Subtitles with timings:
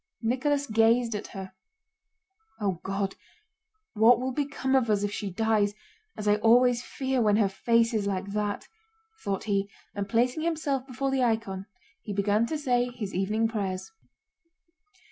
[0.23, 1.53] Nicholas gazed at her.
[2.59, 3.13] "O God!
[3.93, 5.75] What will become of us if she dies,
[6.17, 8.67] as I always fear when her face is like that?"
[9.23, 11.67] thought he, and placing himself before the icon
[12.01, 13.91] he began to say his evening prayers.